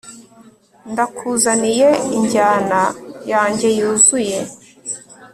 ndakuzaniye 0.91 1.89
injyana 2.17 2.81
yanjye 3.31 3.67
yuzuye 3.79 4.37